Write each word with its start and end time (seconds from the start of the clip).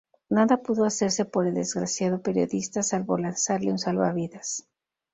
Nada 0.29 0.57
pudo 0.63 0.83
hacerse 0.85 1.25
por 1.25 1.45
el 1.45 1.53
desgraciado 1.53 2.23
periodista 2.23 2.81
salvo 2.81 3.19
lanzarle 3.19 3.71
un 3.71 3.77
salvavidas. 3.77 4.65